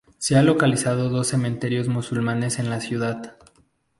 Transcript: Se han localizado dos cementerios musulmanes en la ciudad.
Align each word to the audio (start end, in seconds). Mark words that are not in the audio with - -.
Se 0.17 0.35
han 0.35 0.47
localizado 0.47 1.09
dos 1.09 1.27
cementerios 1.27 1.87
musulmanes 1.87 2.57
en 2.57 2.71
la 2.71 2.81
ciudad. 2.81 3.37